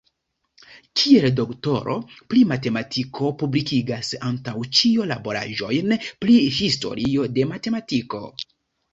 Kiel 0.99 1.25
doktoro 1.39 1.97
pri 2.33 2.39
matematiko 2.51 3.27
publikigis 3.41 4.09
antaŭ 4.29 4.53
ĉio 4.79 5.05
laboraĵojn 5.11 5.93
pri 6.25 6.39
historio 6.61 7.27
de 7.37 7.45
matematiko. 7.53 8.23